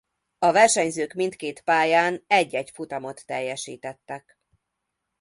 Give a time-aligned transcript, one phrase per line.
[0.39, 4.39] A versenyzők mindkét pályán egy-egy futamot teljesítettek.